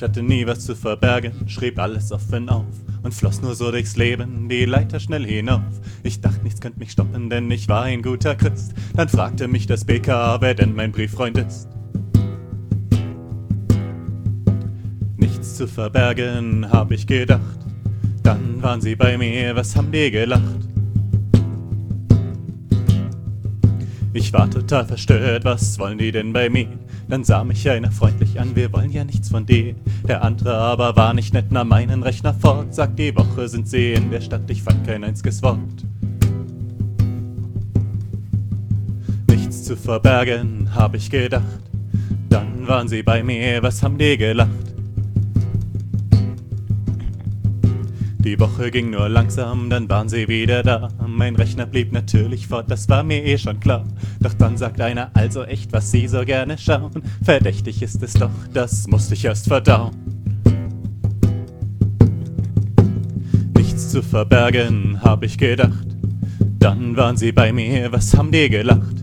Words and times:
Ich 0.00 0.02
hatte 0.02 0.22
nie 0.22 0.46
was 0.46 0.64
zu 0.64 0.74
verbergen, 0.74 1.46
schrieb 1.46 1.78
alles 1.78 2.10
offen 2.10 2.48
auf 2.48 2.64
und 3.02 3.12
floss 3.12 3.42
nur 3.42 3.54
so 3.54 3.70
durchs 3.70 3.98
Leben 3.98 4.48
die 4.48 4.64
Leiter 4.64 4.98
schnell 4.98 5.26
hinauf. 5.26 5.60
Ich 6.02 6.22
dachte, 6.22 6.42
nichts 6.42 6.62
könnte 6.62 6.78
mich 6.78 6.92
stoppen, 6.92 7.28
denn 7.28 7.50
ich 7.50 7.68
war 7.68 7.82
ein 7.82 8.00
guter 8.00 8.34
Christ. 8.34 8.72
Dann 8.96 9.10
fragte 9.10 9.46
mich 9.46 9.66
das 9.66 9.84
BKA, 9.84 10.40
wer 10.40 10.54
denn 10.54 10.74
mein 10.74 10.90
Brieffreund 10.90 11.36
ist. 11.36 11.68
Nichts 15.18 15.56
zu 15.56 15.68
verbergen, 15.68 16.72
hab 16.72 16.92
ich 16.92 17.06
gedacht. 17.06 17.58
Dann 18.22 18.62
waren 18.62 18.80
sie 18.80 18.96
bei 18.96 19.18
mir, 19.18 19.54
was 19.54 19.76
haben 19.76 19.92
die 19.92 20.10
gelacht? 20.10 20.66
Ich 24.14 24.32
war 24.32 24.50
total 24.50 24.86
verstört, 24.86 25.44
was 25.44 25.78
wollen 25.78 25.98
die 25.98 26.10
denn 26.10 26.32
bei 26.32 26.48
mir? 26.48 26.68
Dann 27.10 27.24
sah 27.24 27.42
mich 27.42 27.68
einer 27.68 27.90
freundlich 27.90 28.38
an, 28.38 28.54
wir 28.54 28.72
wollen 28.72 28.92
ja 28.92 29.02
nichts 29.02 29.30
von 29.30 29.44
dir. 29.44 29.74
Der 30.06 30.22
andere 30.22 30.54
aber 30.54 30.94
war 30.94 31.12
nicht 31.12 31.34
nett, 31.34 31.50
nahm 31.50 31.66
meinen 31.66 32.04
Rechner 32.04 32.32
fort, 32.32 32.72
sagt, 32.72 33.00
die 33.00 33.14
Woche 33.16 33.48
sind 33.48 33.66
sie 33.66 33.94
in 33.94 34.12
der 34.12 34.20
Stadt, 34.20 34.48
ich 34.48 34.62
fand 34.62 34.86
kein 34.86 35.02
einziges 35.02 35.42
Wort. 35.42 35.58
Nichts 39.28 39.64
zu 39.64 39.76
verbergen, 39.76 40.72
hab 40.72 40.94
ich 40.94 41.10
gedacht. 41.10 41.42
Dann 42.28 42.68
waren 42.68 42.86
sie 42.86 43.02
bei 43.02 43.24
mir, 43.24 43.60
was 43.60 43.82
haben 43.82 43.98
die 43.98 44.16
gelacht? 44.16 44.69
Die 48.22 48.38
Woche 48.38 48.70
ging 48.70 48.90
nur 48.90 49.08
langsam, 49.08 49.70
dann 49.70 49.88
waren 49.88 50.10
sie 50.10 50.28
wieder 50.28 50.62
da. 50.62 50.88
Mein 51.06 51.36
Rechner 51.36 51.64
blieb 51.64 51.90
natürlich 51.90 52.48
fort, 52.48 52.70
das 52.70 52.86
war 52.90 53.02
mir 53.02 53.24
eh 53.24 53.38
schon 53.38 53.58
klar. 53.60 53.86
Doch 54.20 54.34
dann 54.34 54.58
sagt 54.58 54.78
einer, 54.82 55.10
also 55.14 55.44
echt, 55.44 55.72
was 55.72 55.90
sie 55.90 56.06
so 56.06 56.22
gerne 56.26 56.58
schauen. 56.58 57.02
Verdächtig 57.22 57.80
ist 57.80 58.02
es 58.02 58.12
doch, 58.12 58.30
das 58.52 58.86
musste 58.88 59.14
ich 59.14 59.24
erst 59.24 59.48
verdauen. 59.48 59.96
Nichts 63.56 63.88
zu 63.88 64.02
verbergen, 64.02 65.00
hab 65.02 65.22
ich 65.22 65.38
gedacht. 65.38 65.86
Dann 66.58 66.98
waren 66.98 67.16
sie 67.16 67.32
bei 67.32 67.54
mir, 67.54 67.90
was 67.90 68.14
haben 68.14 68.30
die 68.30 68.50
gelacht? 68.50 68.99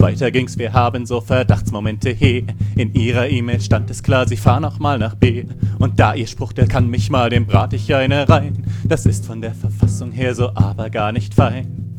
Weiter 0.00 0.30
ging's, 0.30 0.58
wir 0.58 0.72
haben 0.72 1.06
so 1.06 1.20
Verdachtsmomente, 1.20 2.10
he. 2.10 2.44
In 2.76 2.94
ihrer 2.94 3.28
E-Mail 3.28 3.60
stand 3.60 3.90
es 3.90 4.02
klar, 4.02 4.26
sie 4.26 4.36
fahren 4.36 4.64
auch 4.64 4.78
mal 4.78 4.98
nach 4.98 5.14
B. 5.14 5.44
Und 5.78 5.98
da 5.98 6.14
ihr 6.14 6.26
Spruch, 6.26 6.52
der 6.52 6.66
kann 6.66 6.88
mich 6.88 7.10
mal, 7.10 7.30
dem 7.30 7.46
brat 7.46 7.72
ich 7.72 7.94
eine 7.94 8.28
rein. 8.28 8.64
Das 8.84 9.06
ist 9.06 9.26
von 9.26 9.40
der 9.40 9.54
Verfassung 9.54 10.12
her 10.12 10.34
so 10.34 10.50
aber 10.54 10.90
gar 10.90 11.12
nicht 11.12 11.34
fein. 11.34 11.94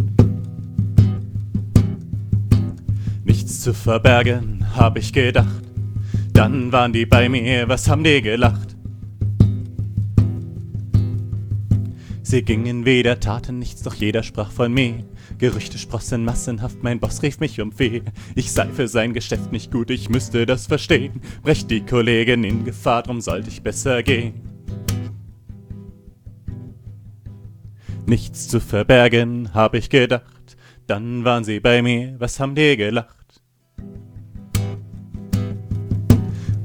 Nichts 3.24 3.62
zu 3.62 3.74
verbergen, 3.74 4.66
hab 4.76 4.98
ich 4.98 5.14
gedacht. 5.14 5.64
Dann 6.34 6.72
waren 6.72 6.94
die 6.94 7.06
bei 7.06 7.30
mir, 7.30 7.68
was 7.68 7.90
haben 7.90 8.04
die 8.04 8.22
gelacht? 8.22 8.79
Sie 12.30 12.44
gingen 12.44 12.86
weder, 12.86 13.20
taten 13.20 13.58
nichts, 13.58 13.82
doch 13.82 13.96
jeder 13.96 14.22
sprach 14.22 14.52
von 14.52 14.72
mir. 14.72 15.04
Gerüchte 15.40 15.80
sprossen 15.80 16.24
massenhaft, 16.24 16.84
mein 16.84 17.00
Boss 17.00 17.24
rief 17.24 17.40
mich 17.40 17.60
um 17.60 17.80
Weh. 17.80 18.04
Ich 18.36 18.52
sei 18.52 18.68
für 18.68 18.88
sein 18.88 19.16
Geschäft 19.16 19.52
nicht 19.52 19.72
gut, 19.72 19.90
ich 19.90 20.10
müsste 20.10 20.46
das 20.46 20.68
verstehen. 20.68 21.22
Brecht 21.42 21.72
die 21.72 21.84
Kollegin 21.84 22.44
in 22.44 22.66
Gefahr, 22.66 23.02
drum 23.02 23.20
sollte 23.20 23.50
ich 23.50 23.64
besser 23.64 24.04
gehen. 24.04 24.36
Nichts 28.06 28.48
zu 28.48 28.60
verbergen, 28.60 29.52
hab 29.56 29.74
ich 29.74 29.90
gedacht. 29.90 30.56
Dann 30.86 31.26
waren 31.26 31.44
sie 31.44 31.60
bei 31.60 31.82
mir, 31.82 32.14
was 32.20 32.40
haben 32.40 32.54
die 32.54 32.78
gelacht? 32.78 33.19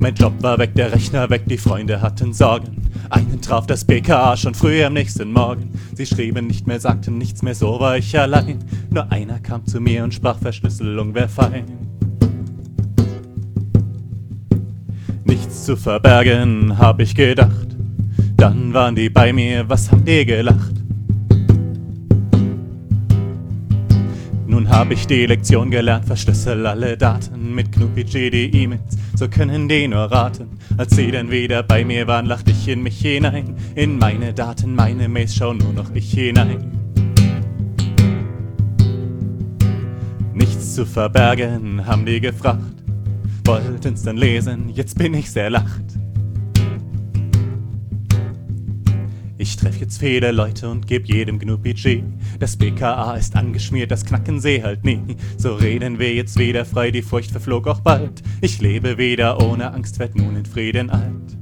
Mein 0.04 0.16
Job 0.16 0.34
war 0.42 0.58
weg, 0.58 0.74
der 0.74 0.92
Rechner 0.92 1.30
weg, 1.30 1.44
die 1.46 1.56
Freunde 1.56 2.02
hatten 2.02 2.34
Sorgen. 2.34 2.76
Einen 3.08 3.40
traf 3.40 3.66
das 3.66 3.86
BKA 3.86 4.36
schon 4.36 4.52
früh 4.52 4.84
am 4.84 4.92
nächsten 4.92 5.32
Morgen. 5.32 5.70
Sie 5.94 6.04
schrieben 6.04 6.46
nicht 6.46 6.66
mehr, 6.66 6.78
sagten 6.78 7.16
nichts 7.16 7.40
mehr, 7.40 7.54
so 7.54 7.80
war 7.80 7.96
ich 7.96 8.18
allein. 8.18 8.58
Nur 8.90 9.10
einer 9.10 9.38
kam 9.38 9.64
zu 9.64 9.80
mir 9.80 10.04
und 10.04 10.12
sprach, 10.12 10.38
Verschlüsselung 10.38 11.14
wär 11.14 11.26
fein. 11.26 11.64
Nichts 15.24 15.64
zu 15.64 15.74
verbergen, 15.74 16.76
hab 16.76 17.00
ich 17.00 17.14
gedacht. 17.14 17.68
Dann 18.36 18.74
waren 18.74 18.94
die 18.94 19.08
bei 19.08 19.32
mir, 19.32 19.66
was 19.70 19.90
haben 19.90 20.04
die 20.04 20.26
gelacht? 20.26 20.83
Nun 24.54 24.68
hab 24.68 24.92
ich 24.92 25.08
die 25.08 25.26
Lektion 25.26 25.68
gelernt, 25.68 26.04
verschlüssel 26.04 26.64
alle 26.64 26.96
Daten 26.96 27.56
mit 27.56 27.72
KnuPG 27.72 28.30
die 28.30 28.62
E-Mails, 28.62 28.96
so 29.16 29.26
können 29.26 29.68
die 29.68 29.88
nur 29.88 30.04
raten. 30.04 30.60
Als 30.76 30.94
sie 30.94 31.10
dann 31.10 31.28
wieder 31.32 31.64
bei 31.64 31.84
mir 31.84 32.06
waren, 32.06 32.26
lacht 32.26 32.48
ich 32.48 32.68
in 32.68 32.84
mich 32.84 33.00
hinein. 33.00 33.56
In 33.74 33.98
meine 33.98 34.32
Daten, 34.32 34.76
meine 34.76 35.08
Mails, 35.08 35.34
schau 35.34 35.54
nur 35.54 35.72
noch 35.72 35.92
ich 35.92 36.08
hinein. 36.12 36.70
Nichts 40.32 40.76
zu 40.76 40.86
verbergen, 40.86 41.84
haben 41.84 42.06
die 42.06 42.20
gefragt. 42.20 42.62
Wollten's 43.44 44.04
dann 44.04 44.16
lesen, 44.16 44.68
jetzt 44.68 44.96
bin 44.96 45.14
ich 45.14 45.32
sehr 45.32 45.50
lacht. 45.50 45.83
Ich 49.44 49.56
treff 49.56 49.78
jetzt 49.78 49.98
viele 49.98 50.32
Leute 50.32 50.70
und 50.70 50.86
geb 50.86 51.06
jedem 51.06 51.38
GNU-PG. 51.38 52.02
Das 52.38 52.56
BKA 52.56 53.14
ist 53.16 53.36
angeschmiert, 53.36 53.90
das 53.90 54.06
knacken 54.06 54.40
sie 54.40 54.62
halt 54.62 54.86
nie. 54.86 55.02
So 55.36 55.54
reden 55.54 55.98
wir 55.98 56.14
jetzt 56.14 56.38
wieder 56.38 56.64
frei, 56.64 56.90
die 56.90 57.02
Furcht 57.02 57.30
verflog 57.30 57.66
auch 57.66 57.80
bald. 57.80 58.22
Ich 58.40 58.62
lebe 58.62 58.96
wieder 58.96 59.42
ohne 59.42 59.70
Angst, 59.74 59.98
werd 59.98 60.16
nun 60.16 60.34
in 60.34 60.46
Frieden 60.46 60.88
alt. 60.88 61.36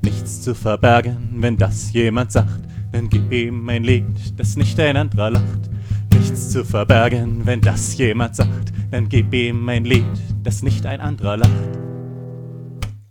Nichts 0.00 0.42
zu 0.42 0.54
verbergen, 0.54 1.38
wenn 1.38 1.56
das 1.56 1.92
jemand 1.92 2.30
sagt, 2.30 2.62
dann 2.92 3.08
gib 3.08 3.32
ihm 3.32 3.68
ein 3.68 3.82
Lied, 3.82 4.38
das 4.38 4.54
nicht 4.54 4.78
ein 4.78 4.96
anderer 4.96 5.32
lacht. 5.32 5.70
Nichts 6.14 6.50
zu 6.50 6.64
verbergen, 6.64 7.44
wenn 7.46 7.62
das 7.62 7.98
jemand 7.98 8.36
sagt, 8.36 8.72
dann 8.92 9.08
gib 9.08 9.34
ihm 9.34 9.68
ein 9.68 9.84
Lied, 9.84 10.04
das 10.44 10.62
nicht 10.62 10.86
ein 10.86 11.00
anderer 11.00 11.38
lacht. 11.38 11.91